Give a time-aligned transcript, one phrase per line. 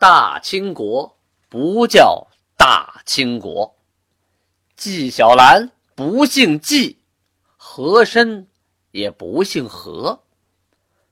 [0.00, 1.18] 大清国
[1.48, 3.74] 不叫大清国。
[4.76, 6.96] 纪晓岚不姓纪，
[7.56, 8.46] 和珅
[8.92, 10.22] 也不姓和。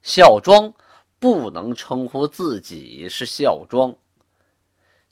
[0.02, 0.72] 孝庄
[1.18, 3.92] 不能称呼自己是孝庄，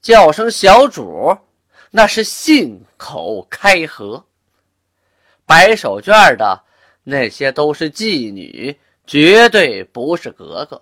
[0.01, 1.37] 叫声小主，
[1.91, 4.25] 那是信口开河。
[5.45, 6.63] 白手绢的
[7.03, 10.81] 那些都是妓女，绝对不是格格。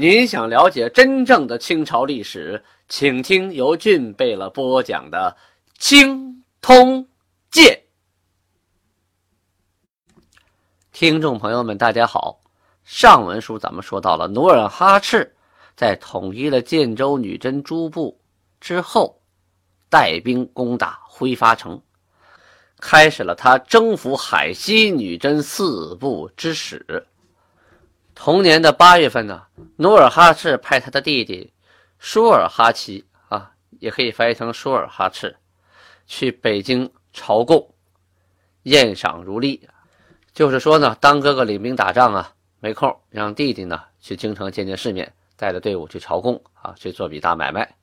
[0.00, 5.36] 您想了解真正的清朝历史，请听由俊贝勒播讲的
[5.78, 7.06] 《清通
[7.50, 7.78] 鉴》。
[10.90, 12.40] 听众朋友们，大家好。
[12.82, 15.36] 上文书咱们说到了努尔哈赤
[15.76, 18.18] 在统一了建州女真诸部
[18.58, 19.20] 之后，
[19.90, 21.78] 带兵攻打挥发城，
[22.78, 27.06] 开始了他征服海西女真四部之始。
[28.14, 29.42] 同年的八月份呢，
[29.76, 31.52] 努尔哈赤派他的弟弟
[31.98, 35.36] 舒尔哈齐啊，也可以翻译成舒尔哈赤，
[36.06, 37.74] 去北京朝贡，
[38.64, 39.68] 宴赏如例，
[40.32, 42.32] 就是说呢，当哥哥领兵打仗啊。
[42.62, 47.74] 没空让弟弟呢去京城见见世面，带着队伍去朝贡啊，去做笔大买卖。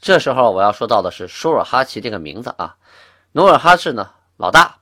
[0.00, 2.76] 这时候我要说到的是舒尔哈齐这个名字啊，
[3.30, 4.74] 努尔哈赤呢老大，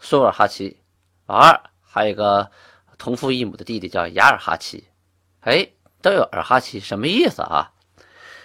[0.00, 0.80] 舒尔哈齐
[1.26, 2.50] 老二，还有一个
[3.02, 4.84] 同父异母的弟弟叫雅尔哈齐。
[5.40, 5.68] 哎，
[6.00, 7.72] 都有尔哈齐，什么意思啊？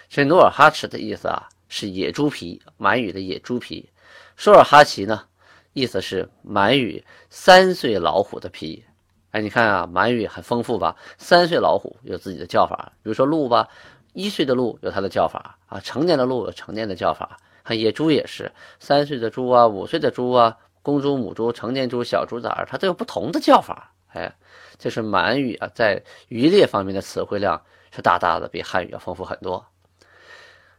[0.08, 3.88] 这努尔哈赤的意思啊是野猪皮，满语的野猪皮。
[4.34, 5.26] 舒尔哈齐呢，
[5.74, 8.84] 意思是满语三岁老虎的皮。
[9.30, 10.96] 哎，你看啊，满语很丰富吧？
[11.18, 13.68] 三岁老虎有自己的叫法，比如说鹿吧，
[14.12, 17.38] 一岁的鹿有它的叫法啊，成年的鹿有成年的叫法。
[17.62, 18.50] 看野猪也是，
[18.80, 23.94] 三岁的猪啊，五岁的猪啊，公猪、母猪、成年猪、小猪崽儿，它都有不同的叫法。
[24.14, 24.34] 哎，
[24.78, 29.64] 这是满语啊，在渔猎方面的词汇量是大大的比汉语要丰富很多。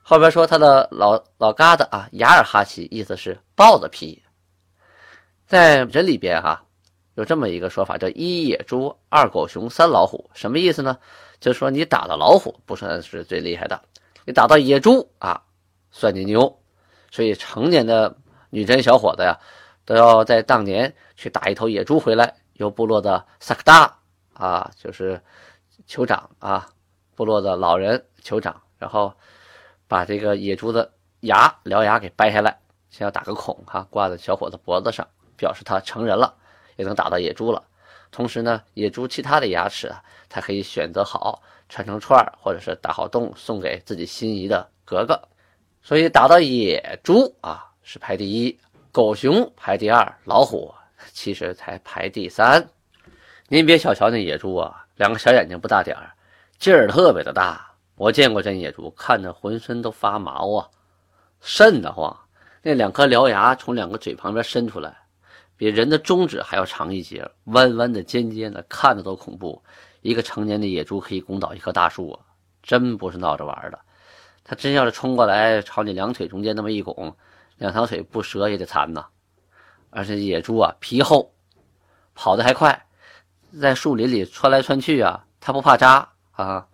[0.01, 4.23] 后边说他的老老疙瘩啊，雅尔哈齐，意思是豹子皮，
[5.45, 6.63] 在人里边哈。
[7.15, 10.97] 有这么一个说法，叫一野猪，二狗熊，三老虎，什么意思呢？
[11.41, 13.81] 就是说你打到老虎不算是最厉害的，
[14.23, 15.41] 你打到野猪啊，
[15.91, 16.57] 算你牛。
[17.11, 18.15] 所以成年的
[18.49, 19.37] 女真小伙子呀，
[19.83, 23.97] 都要在当年去打一头野猪回来，由部落的萨克达
[24.33, 25.19] 啊，就是
[25.87, 26.69] 酋长啊，
[27.15, 29.13] 部落的老人酋长，然后
[29.87, 32.59] 把这个野猪的牙獠牙给掰下来，
[32.89, 36.35] 先要打个孔哈，挂在小伙子脖子上，表示他成人了。
[36.75, 37.61] 也能打到野猪了，
[38.09, 45.21] 同时呢，野猪其他的牙齿啊，它可以选择好串成串，或者是打好洞送给自己心仪的格格。
[45.81, 48.57] 所以打到野猪啊是排第一，
[48.93, 50.73] 狗熊排第二，老虎
[51.11, 52.67] 其实才排第三。
[53.47, 56.11] 您别小瞧那野猪啊，两个小眼睛不大点儿，
[56.57, 57.67] 劲儿特别的大。
[57.95, 60.67] 我见过真野猪，看着浑身都发毛啊，
[61.41, 62.15] 瘆得慌。
[62.61, 64.95] 那两颗獠牙从两个嘴旁边伸出来。
[65.57, 69.61] 比人的中指还要长一截，弯弯的、尖尖的，看着都恐怖。
[70.01, 72.19] 一个成年的野猪可以攻倒一棵大树啊，
[72.63, 73.77] 真不是闹着玩的。
[74.45, 77.13] 它真要是冲过来，朝你两腿中间那么一拱，
[77.57, 79.05] 两条腿不折也得残呐。
[79.89, 81.31] 而且野猪啊，皮厚，
[82.15, 82.85] 跑得还快，
[83.59, 86.67] 在树林里窜来窜去啊，它不怕扎啊。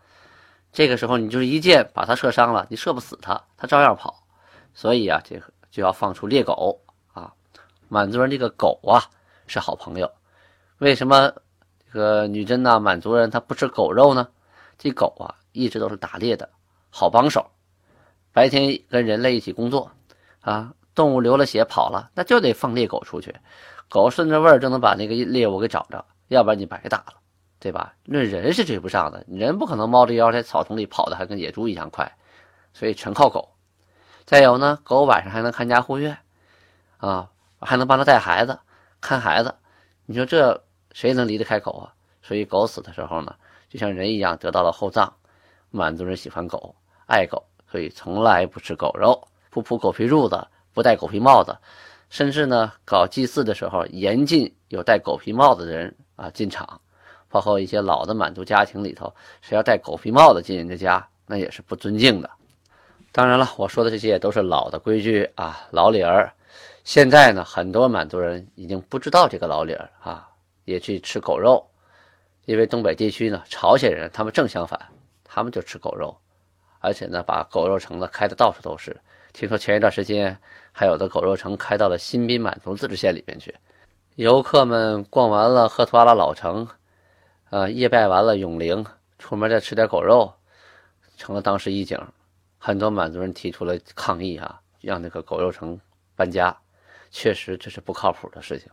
[0.72, 4.24] 这个时候你就是一箭把它射伤了，你射不死它，它照样跑。
[4.74, 6.82] 所以啊，这个就要放出猎狗
[7.14, 7.32] 啊。
[7.88, 9.00] 满族人这个狗啊
[9.48, 10.12] 是好朋友，
[10.80, 11.32] 为什么
[11.92, 14.28] 这个女真呐满族人他不吃狗肉呢？
[14.78, 16.50] 这狗啊一直都是打猎的
[16.90, 17.50] 好帮手，
[18.34, 19.90] 白天跟人类一起工作
[20.42, 23.36] 啊，动物流了血跑了，那就得放猎狗出去，
[23.90, 27.14] 狗顺着味儿就能把那个猎物给找着，要不然你白打了，
[27.60, 27.94] 对吧？
[28.06, 32.12] 论人是追不上的，人不可能猫着腰在草丛里跑的还跟野猪一样快，
[32.74, 33.50] 所以全靠狗。
[34.26, 36.18] 再有呢，狗晚上还能看家护院
[36.98, 37.30] 啊。
[37.62, 38.60] 还能帮他带孩子、
[39.02, 39.56] 看孩子，
[40.06, 40.62] 你说这
[40.92, 41.94] 谁能离得开狗啊？
[42.22, 43.34] 所以狗死的时候呢，
[43.70, 45.12] 就像人一样得到了厚葬。
[45.72, 46.76] 满族人喜欢狗，
[47.08, 51.58] 爱狗，所以从来不吃狗肉，不铺狗皮褥子，不戴狗皮帽子，
[52.10, 56.80] 甚至呢，搞祭祀的时候严禁有戴狗皮帽子的人啊进场。
[57.28, 62.30] 包括一些老的满族家庭里头，谁要戴狗皮帽子进人家家，那也是不尊敬的。
[63.12, 66.32] 当然了，我说的这些也都是老的规矩啊，老理儿。
[66.86, 70.30] 现在呢，很多满族人已经不知道这个老理儿啊，
[70.64, 71.66] 也去吃狗肉。
[72.46, 74.80] 因为东北地区呢，朝鲜人他们正相反，
[75.24, 76.16] 他们就吃狗肉，
[76.80, 78.96] 而且呢，把狗肉城子开的到处都是。
[79.36, 80.40] 听说前一段时间
[80.72, 83.54] 还有的狗肉城开到了新宾满族自治县里面去。
[84.16, 86.66] 游客们逛完了赫图阿拉老城，
[87.50, 88.86] 呃，夜拜完了永陵，
[89.20, 90.34] 出门再吃点狗肉，
[91.18, 92.00] 成了当时一景，
[92.58, 95.78] 很多满族人提出了抗议啊，让那个狗肉城
[96.16, 96.56] 搬家。
[97.12, 98.70] 确实这是不靠谱的事情。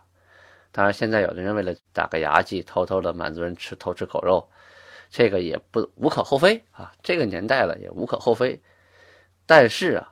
[0.70, 4.48] 当然，现在有的人为了打个牙祭，偷偷的满族人吃偷吃狗肉，
[5.10, 6.92] 这个也不无可厚非啊。
[7.02, 8.62] 这个年代了也无可厚非。
[9.44, 10.11] 但是啊，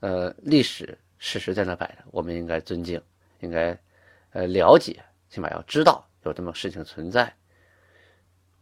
[0.00, 3.00] 呃，历史事实在那摆着，我们应该尊敬，
[3.40, 3.76] 应该
[4.30, 7.32] 呃了解，起码要知道有这么事情存在。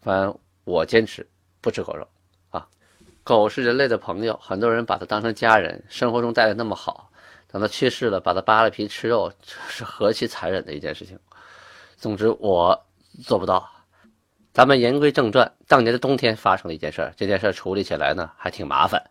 [0.00, 1.26] 反正我坚持
[1.60, 2.08] 不吃狗肉
[2.50, 2.66] 啊。
[3.22, 7.10] 狗是人类的朋友，很多人把它当成家人，生活中待的那么好，
[7.48, 11.18] 等它去世了，把它扒了皮吃肉，这 是何其残忍的一件事情。
[11.96, 12.86] 总之，我
[13.24, 13.70] 做不到。
[14.52, 19.02] 咱们言归正传，当年的冬天发生了一件事儿，这件事儿处理起来呢还挺麻烦。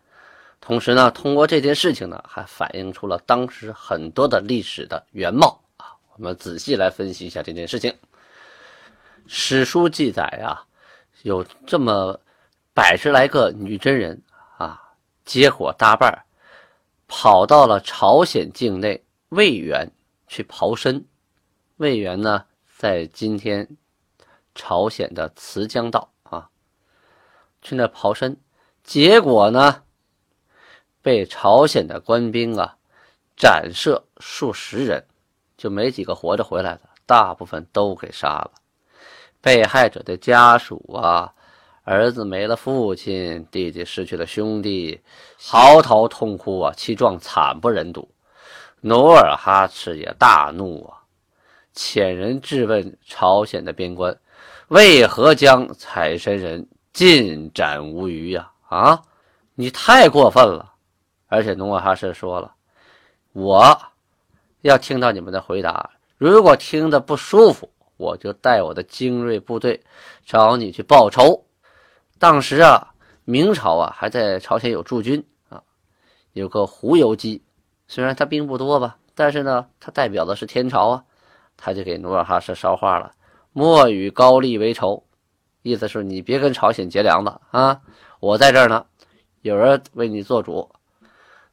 [0.60, 5.94] 同时呢，通过这件事情呢，还反映出了当时很多的历史的原貌啊。
[6.14, 7.94] 我们仔细来分析一下这件事情。
[9.26, 10.64] 史书记载啊，
[11.22, 12.20] 有这么
[12.74, 14.22] 百十来个女真人
[14.58, 14.82] 啊，
[15.24, 16.24] 结伙搭伴
[17.06, 19.90] 跑到了朝鲜境内魏源
[20.26, 21.04] 去刨参。
[21.76, 22.44] 魏源呢？
[22.78, 23.66] 在今天
[24.54, 26.50] 朝鲜的慈江道啊，
[27.62, 28.36] 去那刨参，
[28.84, 29.82] 结果呢，
[31.06, 32.74] 被朝鲜的官兵啊
[33.36, 35.06] 斩射数十人，
[35.56, 38.50] 就没几个活着回来的，大部分都给杀了。
[39.40, 41.32] 被害者的家属啊，
[41.84, 45.00] 儿子没了父亲，弟弟失去了兄弟，
[45.38, 48.10] 嚎啕痛哭啊，其状惨不忍睹。
[48.80, 50.98] 努尔哈赤也大怒啊。
[51.72, 54.18] 遣人质问朝鲜的边关，
[54.66, 58.50] 为何将采参人尽斩无余呀？
[58.68, 59.00] 啊，
[59.54, 60.72] 你太过分了！
[61.28, 62.54] 而且努尔哈赤说了，
[63.32, 63.78] 我
[64.62, 69.82] 要听到你们的回答，如果听得不舒服，我就带我的精锐部队
[70.24, 71.44] 找你去报仇。
[72.18, 72.94] 当时啊，
[73.24, 75.62] 明朝啊还在朝鲜有驻军啊，
[76.32, 77.42] 有个胡游基，
[77.88, 81.04] 虽然他兵不多吧，但是呢，他代表的是天朝啊。
[81.58, 83.12] 他就给努尔哈赤捎话了
[83.54, 85.02] ：“莫与高丽为仇。”
[85.64, 87.80] 意思是你别跟朝鲜结梁子啊！
[88.20, 88.84] 我在这儿呢，
[89.40, 90.70] 有人为你做主。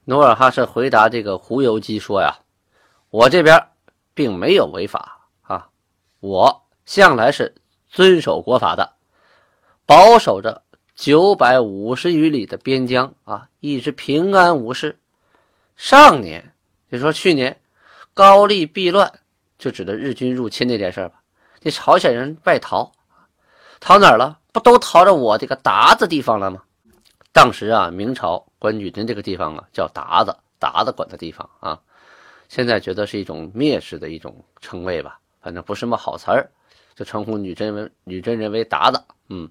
[0.05, 2.39] 努尔哈赤回答这个胡游基说：“呀，
[3.09, 3.69] 我这边
[4.13, 5.69] 并没有违法啊，
[6.19, 7.55] 我向来是
[7.89, 8.93] 遵守国法的，
[9.85, 10.63] 保守着
[10.95, 14.99] 九百五十余里的边疆啊，一直平安无事。
[15.75, 16.53] 上年，
[16.91, 17.61] 就说去年，
[18.13, 19.11] 高丽避乱。”
[19.57, 21.21] 就指的日军入侵那件事吧，
[21.61, 22.91] 那朝鲜人外逃，
[23.79, 24.39] 逃哪儿了？
[24.51, 26.63] 不都逃到我这个鞑子地方了吗？
[27.33, 31.77] 当时啊，明朝管女真这个地方啊叫鞑子，鞑子管的地方啊。
[32.47, 36.49] 现在觉得是一种蔑视的一种称谓吧，反正不是什么好词儿，
[36.95, 39.03] 就称呼女真为女真人为鞑子。
[39.29, 39.49] 嗯，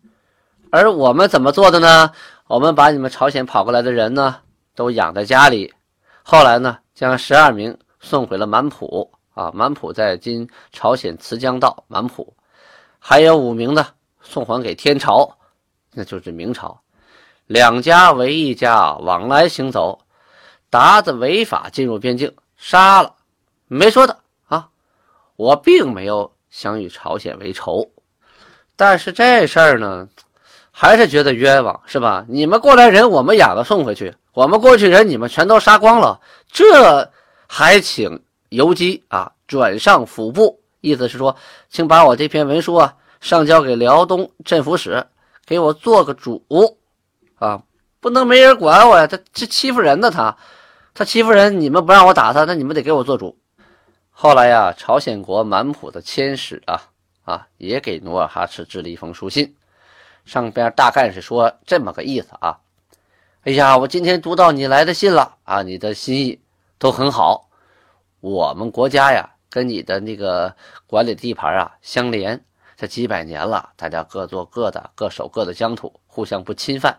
[0.71, 2.13] 而我们怎么做的呢？
[2.47, 4.41] 我们把你们朝鲜跑过来的人呢，
[4.75, 5.75] 都养在家里，
[6.23, 9.13] 后来呢，将十二名送回了满浦。
[9.35, 12.37] 啊，满浦在今朝鲜慈江道满浦，
[12.99, 13.87] 还有五名呢，
[14.21, 15.39] 送还给天朝，
[15.95, 16.82] 那就是明朝。
[17.47, 19.99] 两家为一家，往来行走，
[20.71, 23.15] 鞑子违法进入边境，杀了，
[23.67, 24.69] 没说的啊。
[25.37, 27.91] 我并没有想与朝鲜为仇，
[28.77, 30.09] 但是这事儿呢，
[30.71, 32.25] 还是觉得冤枉，是吧？
[32.29, 37.11] 你们过来人，我们哑巴送回去，我们过去人，你们全都杀光了，这
[37.47, 38.23] 还请。
[38.53, 41.35] 游击啊，转上府部，意思是说，
[41.71, 45.07] 请把我这篇文书啊上交给辽东镇抚使，
[45.47, 46.45] 给我做个主
[47.43, 47.65] 啊，
[47.99, 49.05] 不能没人管我呀。
[49.09, 50.37] 他这欺负人呢，他
[50.95, 53.37] 他欺负人，你们不让我打他，那你们得给我做主。
[54.13, 56.83] 后来呀，朝鲜国满浦的千使啊
[57.25, 59.57] 啊，也给努尔哈赤致了一封书信，
[60.25, 62.61] 上边大概是说这么个意思啊。
[63.43, 66.41] 哎呀，我今天读到你来的信了啊，你的心意
[66.79, 67.49] 都很好。
[68.21, 70.55] 我们国家呀，跟你的那个
[70.87, 72.45] 管理地盘啊相连，
[72.77, 76.97] 这几百年了，大家各做各的，各守各的疆土，互相不侵犯。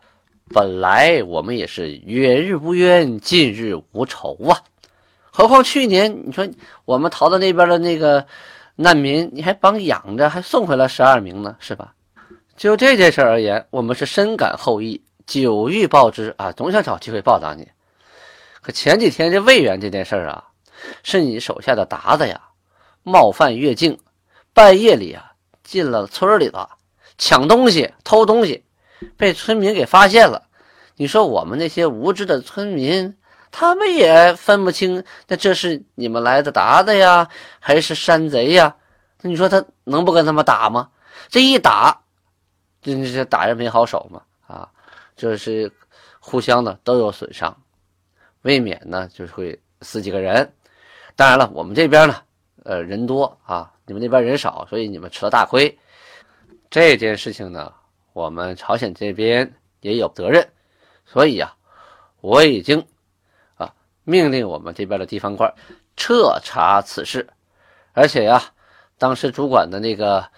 [0.50, 4.62] 本来我们也是远日无冤，近日无仇啊。
[5.32, 6.48] 何况去年你说
[6.86, 8.26] 我们逃到那边的那个
[8.76, 11.94] 难民，你还帮养着，还送回来十二名呢，是吧？
[12.58, 17.68] 就这件事而言，我们是深感后意，久欲报之啊，总想找机会报答你。
[18.62, 20.44] 可前几天这魏源这件事啊。
[21.02, 22.42] 是你手下的鞑子呀，
[23.04, 23.98] 冒犯越境，
[24.54, 25.32] 半夜里啊
[25.64, 26.68] 进了村里头，
[27.18, 28.62] 抢东西、偷东西，
[29.18, 30.44] 被村民给发现了。
[30.96, 33.16] 你说我们那些无知的村民，
[33.52, 37.28] 他们也分不清，那这是你们来的达子呀，
[37.60, 38.76] 还是山贼呀？
[39.22, 40.90] 那你说他能不跟他们打吗？
[41.30, 42.02] 这一打，
[42.82, 44.70] 这这打人没好手嘛啊！
[45.16, 45.72] 就是
[46.20, 47.56] 互相呢都有损伤，
[48.42, 50.52] 未免呢就是会死几个人。
[51.16, 52.22] 当然了，我们这边呢，
[52.64, 55.78] 呃，人多啊，你们那边人少，所以你们吃了大亏。
[56.70, 57.72] 这件事情呢，
[58.14, 60.48] 我们朝鲜这边也有责任，
[61.06, 61.56] 所以呀，
[62.22, 62.88] 我已经
[63.56, 65.54] 啊命令我们这边的地方官
[65.98, 67.28] 彻查此事，
[67.92, 68.42] 而且呀，
[68.98, 70.30] 当时主管的那个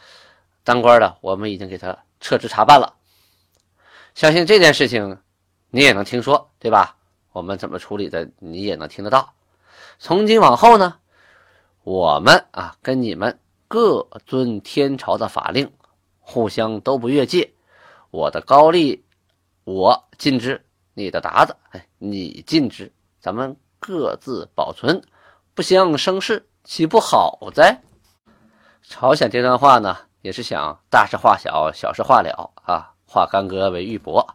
[0.63, 2.95] 当官的，我们已经给他撤职查办了。
[4.13, 5.19] 相信这件事情
[5.69, 6.95] 你也能听说，对吧？
[7.33, 9.33] 我们怎么处理的，你也能听得到。
[9.99, 10.95] 从今往后呢，
[11.83, 15.69] 我们啊跟你们各遵天朝的法令，
[16.21, 17.51] 互相都不越界。
[18.15, 19.03] 我的高丽
[19.65, 25.01] 我尽之，你的鞑子哎你尽之，咱们各自保存，
[25.53, 27.77] 不相生事，岂不好哉？
[28.83, 34.25] 朝鲜这段话呢，也是想大事化小，小事化了啊，化干戈为玉帛。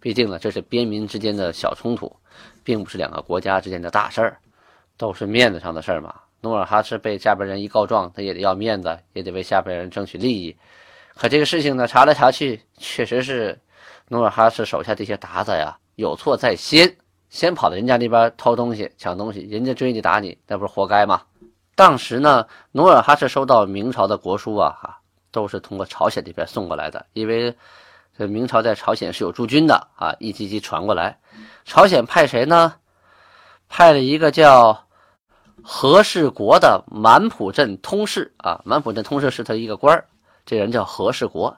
[0.00, 2.14] 毕竟呢，这是边民之间的小冲突，
[2.62, 4.38] 并不是两个国家之间的大事儿。
[4.98, 6.14] 都是面子上的事儿嘛。
[6.42, 10.54] 努尔哈赤被下边人一告状，他也得要面子，也得为下边人争取利益。
[11.14, 13.58] 可这个事情呢，查来查去，确实是
[14.08, 16.96] 努尔哈赤手下这些鞑子呀有错在先，
[17.28, 21.22] 先跑到人家那边偷东西、抢东西，人家追你打你，那不是活该吗？
[21.76, 24.98] 当时呢，努尔哈赤收到明朝的国书啊，哈，
[25.30, 27.54] 都是通过朝鲜这边送过来的，因为
[28.16, 31.18] 这明朝在朝鲜是有驻军的啊，一级级传过来。
[31.64, 32.74] 朝鲜派谁呢？
[33.68, 34.86] 派了一个叫
[35.62, 40.04] 何世国的满浦镇通事啊，满浦镇通事是他一个官，
[40.44, 41.56] 这人叫何世国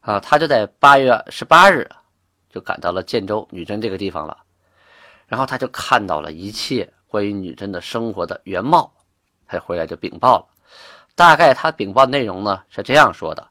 [0.00, 1.88] 啊，他就在八月十八日
[2.50, 4.36] 就赶到了建州女真这个地方了，
[5.26, 8.92] 然后他就看到了一切关于女真的生活的原貌，
[9.46, 10.46] 他回来就禀报了。
[11.14, 13.48] 大概他禀报的内容呢是这样说的：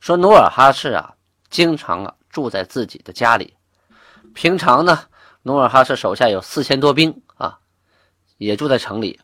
[0.00, 1.14] 说努尔哈赤啊，
[1.48, 3.54] 经常啊住在自己的家里，
[4.34, 5.06] 平常呢。
[5.46, 7.58] 努尔哈赤手下有四千多兵啊，
[8.38, 9.20] 也住在城里，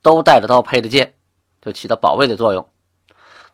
[0.00, 1.12] 都带着刀，配着剑，
[1.60, 2.66] 就起到保卫的作用。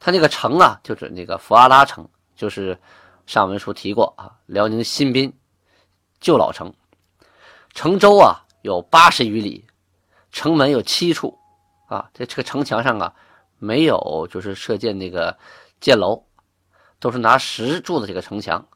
[0.04, 2.04] 他那个城啊，就指那个福阿拉城，
[2.34, 2.76] 就是
[3.24, 5.32] 上文书提过啊，辽宁新宾
[6.20, 6.74] 旧老城。
[7.72, 9.64] 城周啊有八十余里，
[10.32, 11.38] 城门有七处
[11.86, 13.14] 啊，这这个城墙上啊
[13.58, 15.38] 没有就是射箭那个
[15.80, 16.20] 箭楼，
[16.98, 18.66] 都是拿石筑的这个城墙。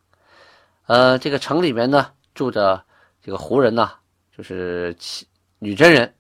[0.87, 2.85] 呃，这个城里面呢住着。
[3.23, 3.91] 这个胡人呢，
[4.37, 4.97] 就是
[5.59, 6.15] 女真人，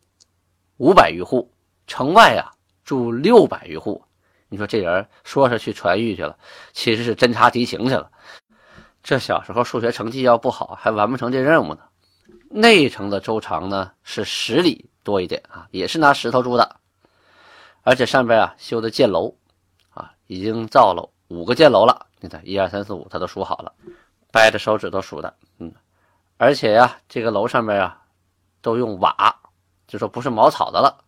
[0.79, 1.49] 五百余户，
[1.87, 2.51] 城外啊
[2.83, 4.03] 住六百余户。
[4.49, 6.38] 你说这人说是去传谕去了，
[6.73, 8.11] 其实是侦察敌情去了。
[9.03, 11.81] 这小时候数学成绩要不好，还完不成这任务呢。
[12.49, 16.76] 内城的周长呢是十里多一点啊，也是拿石头筑的，
[17.83, 19.35] 而且上边啊修的箭楼
[19.91, 22.07] 啊，已经造了五个箭楼了。
[22.21, 23.73] 你看，一二三四五，他都数好了，
[24.33, 25.73] 掰着手指头数的，嗯。
[26.38, 28.00] 而且呀，这个楼上面啊，
[28.61, 29.35] 都用瓦，
[29.87, 31.05] 就说不是茅草的了，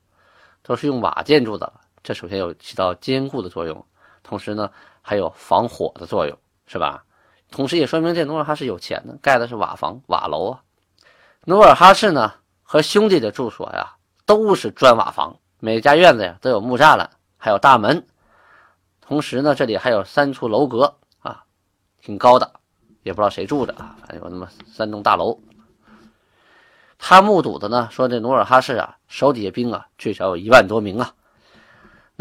[0.62, 1.72] 都是用瓦建筑的。
[2.02, 3.84] 这首先有起到坚固的作用，
[4.22, 4.70] 同时呢，
[5.02, 7.04] 还有防火的作用，是吧？
[7.50, 10.62] 同时也说明这努尔哈赤有钱呢，盖的是瓦房、瓦楼啊。
[11.44, 18.06] 努尔哈赤呢和兄弟的住所呀，都是砖瓦房，每家院子呀都有木栅栏，还有大门。
[19.00, 21.44] 同时呢，这里还有三处楼阁啊，
[22.02, 22.52] 挺高的。
[23.02, 25.40] 也不知道谁住着啊，反正有那么三栋大楼。
[26.98, 31.14] 他目睹的呢，说这努尔哈赤啊，手底下兵啊，最少有一万多名啊。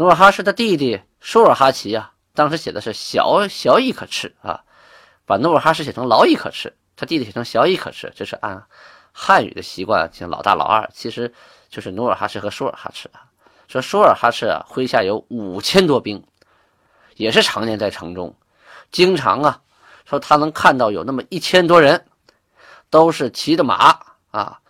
[0.00, 4.62] 努尔哈赤的弟弟舒尔哈齐啊，当时写的是小小伊可赤啊，
[5.26, 8.64] 把努尔哈赤写成老伊可赤，他弟弟写成小伊可赤，这是按
[9.10, 11.34] 汉语的习惯，像老大老二，其实
[11.68, 13.26] 就是努尔哈赤和舒尔哈赤啊。
[13.66, 16.24] 说舒尔哈赤啊，麾下有五千多兵，
[17.16, 18.32] 也是常年在城中，
[18.92, 19.60] 经常啊。
[20.04, 22.06] 说他能看到有那么一千多人，
[22.88, 24.00] 都是骑着马
[24.30, 24.60] 啊，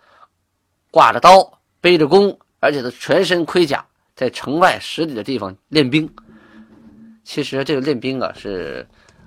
[0.89, 3.85] 挂着刀，背着弓，而且他全身盔甲，
[4.19, 6.13] 在城外十里的地方练兵。
[7.23, 8.85] 其实这个练兵啊，是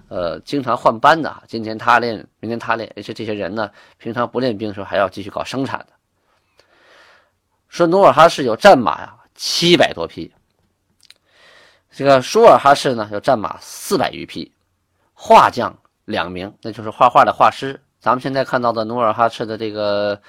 [0.08, 5.86] 呃经常换班的，今天他练，明天他练，而且这些人呢，平常不练兵的时候还要继续搞生产的。
[7.70, 10.30] 说努尔哈赤有战马呀，七百多匹。
[11.90, 14.52] 这个舒尔哈赤呢，有战马四百余匹，
[15.14, 15.74] 画匠。
[16.04, 17.80] 两名，那就是画画的画师。
[17.98, 20.20] 咱们现在看到的努尔哈赤的这个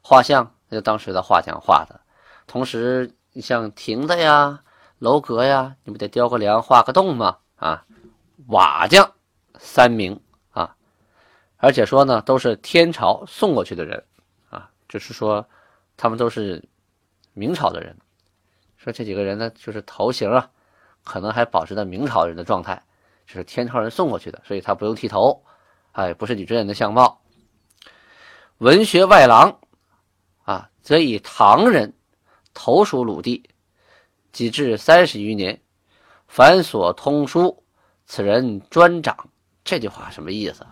[0.00, 1.98] 画像，那就当时的画匠画的。
[2.46, 4.62] 同时，你像亭子呀、
[4.98, 7.38] 楼阁呀，你不得雕个梁、画个洞吗？
[7.56, 7.84] 啊，
[8.48, 9.12] 瓦匠
[9.58, 10.20] 三名
[10.50, 10.76] 啊，
[11.56, 14.04] 而且说呢，都是天朝送过去的人
[14.50, 15.46] 啊，就是说
[15.96, 16.62] 他们都是
[17.32, 17.96] 明朝的人。
[18.76, 20.50] 说这几个人呢，就是头型啊，
[21.04, 22.82] 可能还保持着明朝人的状态。
[23.24, 25.42] 就是天朝人送过去的，所以他不用剃头，
[25.92, 27.22] 哎，不是女真人的相貌。
[28.58, 29.58] 文学外郎，
[30.42, 31.94] 啊，则以唐人，
[32.54, 33.48] 投属鲁地，
[34.32, 35.60] 及至三十余年，
[36.26, 37.64] 凡所通书，
[38.06, 39.16] 此人专掌。
[39.64, 40.66] 这句话什么意思？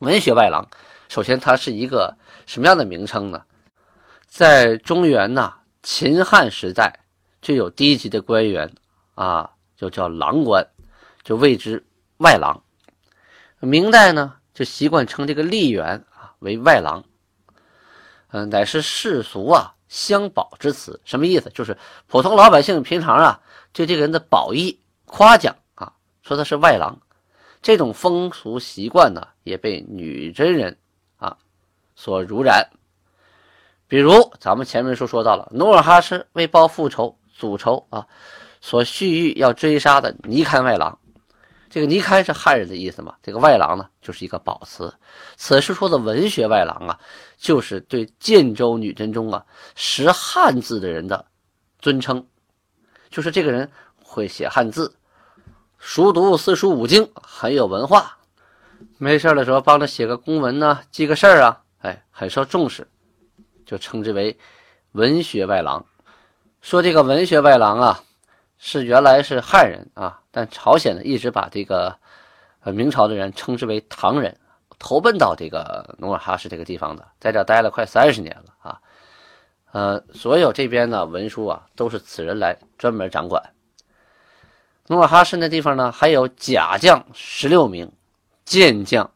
[0.00, 0.68] 文学外郎，
[1.08, 3.44] 首先它是一个什么样的名称呢？
[4.26, 7.00] 在中原呐，秦汉时代
[7.40, 8.72] 就有低级的官员
[9.14, 10.66] 啊，就叫郎官，
[11.22, 11.84] 就谓之
[12.18, 12.62] 外郎。
[13.60, 16.34] 明代呢，就习惯称这个吏员啊。
[16.40, 17.04] 为外郎，
[18.30, 20.98] 嗯，乃是世俗啊相保之词。
[21.04, 21.50] 什么意思？
[21.50, 23.38] 就是普通老百姓平常啊
[23.74, 26.98] 对这个人的褒义夸奖啊，说他是外郎。
[27.60, 30.78] 这种风俗习惯呢，也被女真人
[31.18, 31.36] 啊
[31.94, 32.70] 所濡染。
[33.86, 38.06] 比如咱们前面说说到了努尔哈赤为报复仇、祖仇啊，
[38.62, 40.98] 所蓄意要追杀的尼堪外郎。
[41.72, 43.14] 这个尼堪是汉人的意思嘛？
[43.22, 44.92] 这个外郎呢，就是一个褒词。
[45.38, 47.00] 此时说的文学外郎啊，
[47.38, 49.42] 就是对建州女真中啊
[49.74, 51.24] 识汉字的人的
[51.78, 52.26] 尊称，
[53.08, 53.72] 就是这个人
[54.04, 54.94] 会写汉字，
[55.78, 58.18] 熟读四书五经，很有文化。
[58.98, 62.86] 没事的时候帮着写个公文呢，记个事儿啊，哎，很受重视，
[63.64, 64.38] 就称之为
[64.92, 65.86] 文学外郎。
[66.60, 68.04] 说这个文学外郎啊。
[68.64, 71.98] 是原来是汉人啊，但朝鲜呢一直把这个
[72.60, 74.38] 呃明朝的人称之为唐人，
[74.78, 78.80] 投奔到这个努尔哈赤这个地方的，在这待了快三十年了啊，
[79.72, 83.42] 呃，所有这边的文书啊都是此人来专门掌管。
[84.86, 87.90] 努尔哈赤那地方呢还有甲将十六名，
[88.44, 89.10] 剑将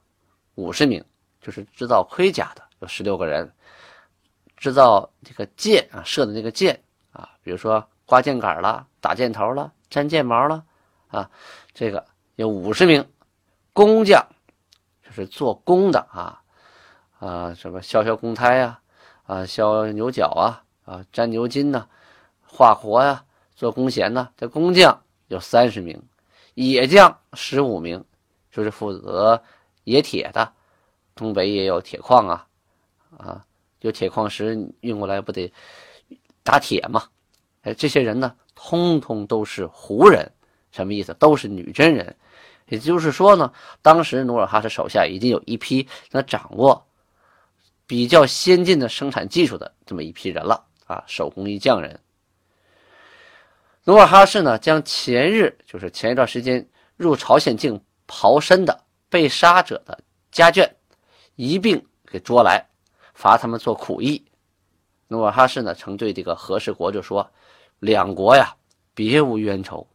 [0.56, 1.04] 五十名，
[1.40, 3.48] 就是制造盔甲的有十六个人，
[4.56, 7.88] 制造这个箭啊射的那个箭啊，比如说。
[8.06, 10.64] 挂箭杆了，打箭头了，粘箭毛了，
[11.08, 11.28] 啊，
[11.74, 13.04] 这个有五十名
[13.72, 14.24] 工匠，
[15.04, 16.40] 就是做工的啊，
[17.18, 18.80] 啊，什么削削公胎呀，
[19.26, 21.88] 啊，削牛角啊，啊，粘牛筋呐，
[22.46, 23.24] 画活呀，
[23.56, 26.00] 做弓弦呐，这工匠有三十名，
[26.54, 28.04] 冶匠十五名，
[28.52, 29.42] 就是负责
[29.84, 30.52] 冶铁的，
[31.16, 32.46] 东北也有铁矿啊，
[33.18, 33.44] 啊，
[33.80, 35.52] 有铁矿石运过来不得
[36.44, 37.02] 打铁嘛。
[37.66, 40.30] 哎，这些人呢，通通都是胡人，
[40.70, 41.12] 什么意思？
[41.14, 42.16] 都是女真人。
[42.66, 43.52] 也就是说呢，
[43.82, 46.86] 当时努尔哈赤手下已经有一批能掌握
[47.84, 51.98] 比较先进的生产技术的这么一批人了啊，手工艺匠人。
[53.82, 59.98] 努尔哈赤呢，将前日就是前一段时间入朝鲜境刨参的被杀者的
[60.30, 60.70] 家眷
[61.34, 62.64] 一并给捉来，
[63.12, 64.24] 罚他们做苦役。
[65.08, 67.28] 努尔哈赤呢，曾对这个和氏国就说。
[67.78, 68.54] 两国呀，
[68.94, 69.86] 别无冤仇，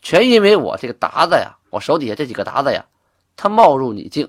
[0.00, 2.84] 全因为我这个鞑子呀，我手底下这几个鞑子呀，
[3.36, 4.28] 他冒入你境，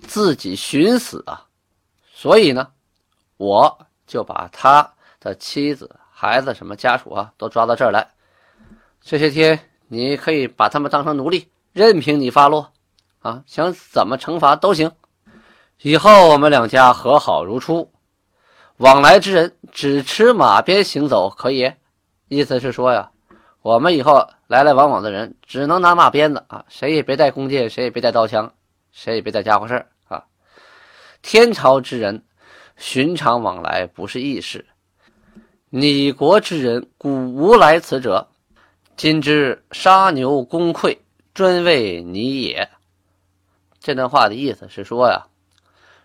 [0.00, 1.46] 自己寻死啊，
[2.12, 2.68] 所以呢，
[3.36, 8.08] 我就把他的妻子、孩子、什么家属啊，都抓到这儿来。
[9.00, 12.72] 这些天你可以把他们当成奴隶，任凭你发落，
[13.20, 14.90] 啊，想怎么惩罚都行。
[15.82, 17.90] 以后我们两家和好如初。
[18.78, 21.72] 往来之人只持马鞭行走，可以，
[22.26, 23.10] 意思是说呀，
[23.62, 28.52] 我们以后来来往往的人只能拿马鞭子啊，谁也别带弓箭，谁也别带刀枪，
[28.90, 30.24] 谁也别带家伙事儿啊。
[31.22, 32.24] 天朝之人，
[32.76, 34.66] 寻常往来不是易事。
[35.70, 38.28] 你国之人，古无来此者。
[38.96, 40.98] 今之杀牛公馈，
[41.32, 42.68] 专为你也。
[43.78, 45.26] 这段话的意思是说呀，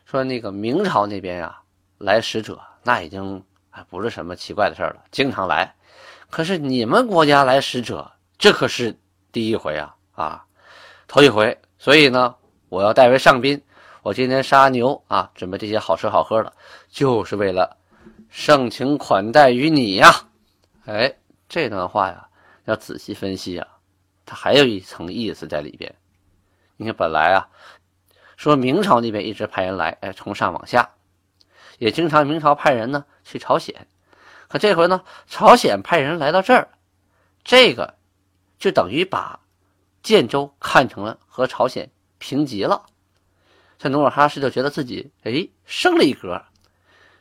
[0.05, 1.60] 说那个明朝那边呀。
[2.00, 5.76] 来使者，那已经啊不是什么奇怪的事了，经常来。
[6.30, 8.98] 可是你们国家来使者，这可是
[9.32, 10.46] 第一回啊啊，
[11.08, 11.56] 头一回。
[11.78, 12.36] 所以呢，
[12.70, 13.62] 我要代为上宾，
[14.02, 16.54] 我今天杀牛啊，准备这些好吃好喝的，
[16.90, 17.78] 就是为了
[18.30, 20.12] 盛情款待于你呀。
[20.86, 21.14] 哎，
[21.48, 22.28] 这段话呀，
[22.66, 23.68] 要仔细分析啊，
[24.26, 25.94] 它还有一层意思在里边。
[26.78, 27.48] 你看，本来啊，
[28.38, 30.90] 说明朝那边一直派人来，哎，从上往下。
[31.80, 33.88] 也经常明朝派人呢去朝鲜，
[34.48, 36.70] 可这回呢，朝鲜派人来到这儿，
[37.44, 37.96] 这个
[38.60, 39.39] 就等于把
[40.04, 42.86] 建州看成了和朝鲜平级了。
[43.78, 46.44] 这努尔哈赤就觉得自己哎升了一格，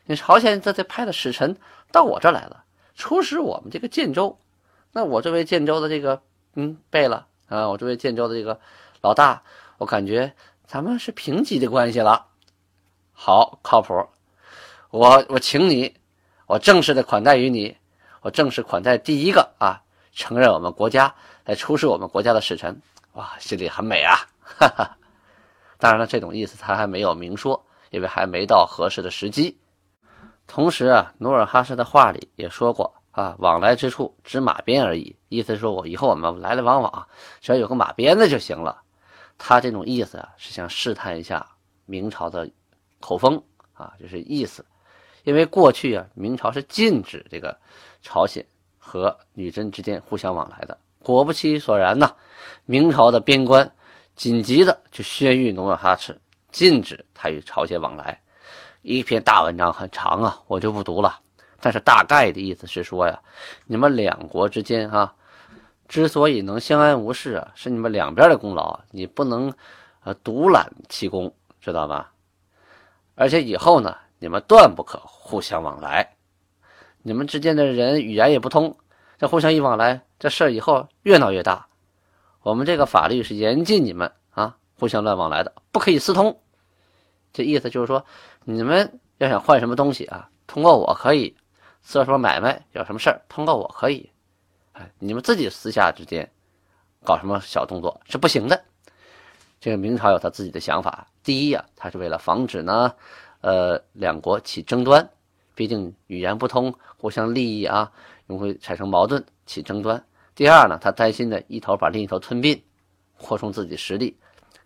[0.07, 1.57] 你朝鲜这这派的使臣
[1.93, 2.65] 到我这来了，
[2.97, 4.39] 出使我们这个建州，
[4.91, 6.21] 那我作为建州的这个
[6.55, 8.61] 嗯贝了啊，我作为建州的这个
[9.03, 9.45] 老大，
[9.79, 10.35] 我感觉
[10.67, 12.27] 咱们是平级的关系了，
[13.13, 13.95] 好靠谱。
[14.91, 15.95] 我我请你，
[16.47, 17.77] 我正式的款待于你，
[18.23, 22.81] 我正式款待第一个啊，承认我们国家来出使我们国家的使臣，
[23.13, 24.97] 哇，心里很美啊，哈哈。
[25.77, 29.59] 当然了，这种意思他还没有明说，因为还没到合适的时机。
[30.47, 37.07] 同时啊，努尔哈赤的话里也说过啊，往来之处只马鞭而已，意思说我以后我们来来往往，
[37.43, 38.81] 只要有个马鞭子就行了。
[39.37, 41.47] 他这种意思啊，是想试探一下
[41.85, 42.51] 明朝的
[43.01, 43.41] 口风
[43.75, 44.65] 啊，就是意思。
[45.25, 47.59] 因为过去啊，明朝是禁止这个
[48.01, 48.45] 朝鲜
[48.79, 50.79] 和女真之间互相往来的。
[51.01, 52.15] 果不其然呢，
[52.65, 53.71] 明朝的边关
[54.15, 56.19] 紧急的就宣谕努尔哈赤，
[56.51, 58.21] 禁止他与朝鲜往来。
[58.83, 61.21] 一篇大文章很长啊，我就不读了。
[61.61, 63.21] 但是大概的意思是说呀，
[63.67, 65.15] 你们两国之间啊，
[65.89, 69.53] 之所以能相安无事啊，是你们两边的功劳，你不能
[70.05, 72.13] 呃独揽其功，知道吧？
[73.15, 73.97] 而且以后呢。
[74.19, 76.17] 你们断不可互相往来，
[77.03, 78.77] 你们之间的人语言也不通，
[79.19, 81.67] 这互相一往来，这事儿以后越闹越大。
[82.43, 86.41] 我们这个法律是严禁你们啊互相乱往来的，不可以私通。
[87.33, 88.05] 这意思就是说，
[88.45, 91.35] 你们要想换什么东西啊，通过我可以；
[91.83, 94.11] 做什么买卖，有什么事儿，通过我可以。
[94.73, 96.29] 哎，你们自己私下之间
[97.05, 98.65] 搞什么小动作是不行的。
[99.61, 101.07] 这个明朝有他自己的想法。
[101.23, 102.95] 第一呀，他是为了防止呢。
[103.41, 105.09] 呃，两国起争端，
[105.55, 107.93] 毕竟语言不通，互相利益啊，
[108.27, 110.05] 会产生矛盾，起争端。
[110.35, 112.61] 第二呢，他担心的一头把另一头吞并，
[113.17, 114.17] 扩充自己实力。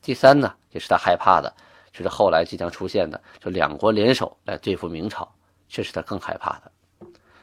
[0.00, 1.52] 第三呢，也是他害怕的，
[1.92, 5.30] 就是后来即将出现的，就两国联手来对付明朝，
[5.68, 6.72] 这是他更害怕的。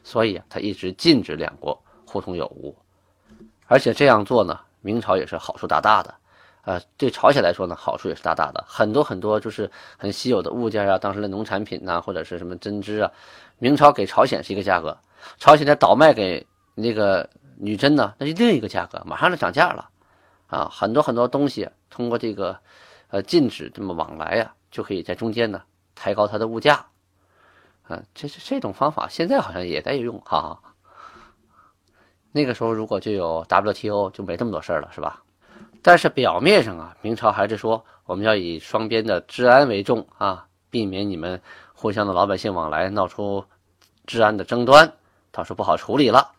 [0.03, 2.75] 所以啊，他一直禁止两国互通有无，
[3.67, 6.13] 而且这样做呢，明朝也是好处大大的。
[6.63, 13.11] 呃，对朝鲜来说呢，好处也是大大的，很多很多就是很稀有的物件啊，当时的农产品呐，或者是什么针织啊，
[13.57, 14.95] 明朝给朝鲜是一个价格，
[15.37, 16.45] 朝鲜再倒卖给
[16.75, 19.89] 那个女真呢，那是另一个价格，马上就涨价了，
[20.47, 22.59] 啊，很多很多东西通过这个
[23.07, 25.63] 呃禁止这么往来呀，就可以在中间呢
[25.95, 26.85] 抬高它的物价，
[27.87, 30.59] 啊，这是这种方法现在好像也在用哈，
[32.31, 35.23] 那个时候如果就有 WTO 就没这么多事儿了，是吧？
[35.81, 41.41] 但是表面上啊，明朝还是说我们要以双边的治安为重啊，避免你们
[41.73, 43.45] 互相的老百姓往来闹出
[44.05, 44.91] 治安的争端，
[45.31, 46.31] 到时候不好处理了。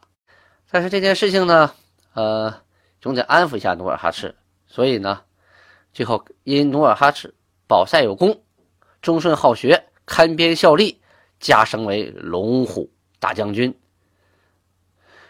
[0.70, 1.72] 但是这件事情呢，
[2.12, 2.54] 呃，
[3.00, 5.22] 总得安抚一下努尔哈赤，所以呢，
[5.92, 7.34] 最后因努尔哈赤
[7.66, 8.42] 保塞有功，
[9.00, 11.00] 忠顺好学，堪边效力，
[11.38, 13.74] 加升为龙虎大将军，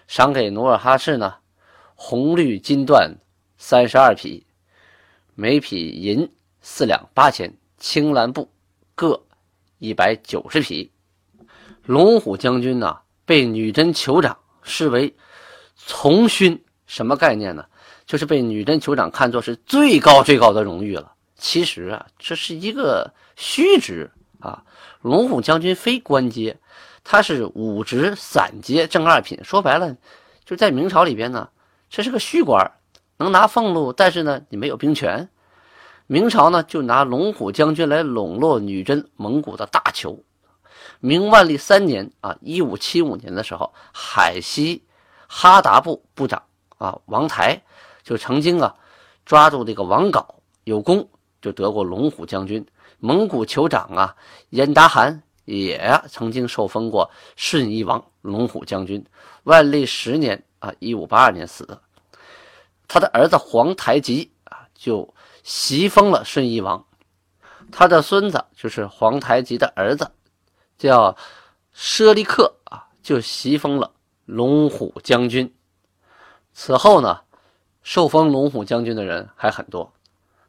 [0.08, 1.36] 赏给努尔哈赤呢
[1.94, 3.14] 红绿金缎。
[3.62, 4.46] 三十二匹，
[5.34, 8.50] 每匹银四两八钱，青蓝布
[8.94, 9.22] 各
[9.76, 10.90] 一百九十匹。
[11.84, 15.14] 龙虎将军呢，被女真酋长视为
[15.76, 17.66] 从勋，什么概念呢？
[18.06, 21.12] 就是被女真酋长看作是最高最高的荣誉了。
[21.36, 24.64] 其实啊，这是一个虚职啊。
[25.02, 26.58] 龙虎将军非官阶，
[27.04, 29.38] 他是武职散阶正二品。
[29.44, 29.94] 说白了，
[30.46, 31.50] 就在明朝里边呢，
[31.90, 32.72] 这是个虚官。
[33.20, 35.28] 能拿俸禄，但是呢，你没有兵权。
[36.06, 40.18] 明朝呢，就拿龙虎将军来笼络女真、蒙古的大酋。
[41.00, 44.82] 明万历三年啊，一五七五年的时候，海西
[45.28, 46.42] 哈达部部长
[46.78, 47.60] 啊王台
[48.02, 48.74] 就曾经啊
[49.26, 50.24] 抓住这个王杲
[50.64, 51.06] 有功，
[51.42, 52.66] 就得过龙虎将军。
[52.98, 54.16] 蒙古酋长啊
[54.48, 59.04] 严达汗也曾经受封过顺义王、龙虎将军。
[59.44, 61.78] 万历十年啊，一五八二年死的。
[62.92, 66.84] 他的儿子皇太极啊，就袭封了顺义王。
[67.70, 70.10] 他的孙子就是皇太极的儿子，
[70.76, 71.16] 叫
[71.72, 73.92] 舍利克啊，就袭封了
[74.24, 75.54] 龙虎将军。
[76.52, 77.20] 此后呢，
[77.84, 79.92] 受封龙虎将军的人还很多，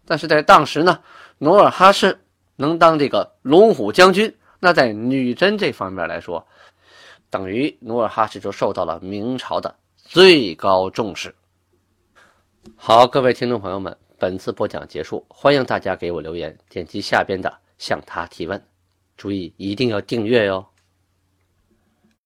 [0.03, 0.99] 但是在当时呢，
[1.37, 2.25] 努尔哈赤
[2.55, 6.43] 能当这个龙虎将军，那在女真这方面来说，
[7.29, 11.35] 等于努尔哈赤就受到了明朝的最高重视。
[12.75, 18.61] 好，各位听众朋友们，本次播讲结束，欢迎大家给我留言，点击下边的向他提问，
[19.17, 20.65] 注意一定要订阅哟。